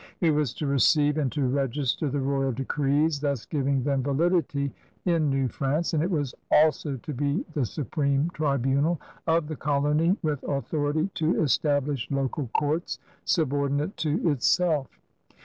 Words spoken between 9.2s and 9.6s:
of the